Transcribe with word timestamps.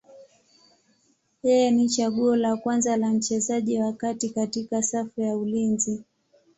Yeye 1.43 1.71
ni 1.71 1.89
chaguo 1.89 2.35
la 2.35 2.55
kwanza 2.57 2.97
la 2.97 3.09
mchezaji 3.09 3.79
wa 3.79 3.93
kati 3.93 4.29
katika 4.29 4.83
safu 4.83 5.21
ya 5.21 5.35
ulinzi. 5.37 6.03